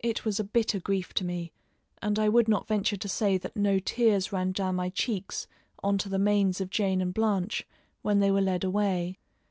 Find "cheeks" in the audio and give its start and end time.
4.90-5.46